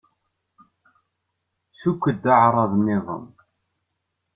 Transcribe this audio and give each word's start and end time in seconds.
Sukk-d 1.79 2.23
aεṛaḍ-nniḍen. 2.33 3.27